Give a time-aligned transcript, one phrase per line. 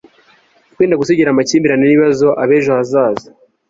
[0.73, 3.27] kwirinda gusigira amakimbirane n'ibibazo ab'ejo hazaza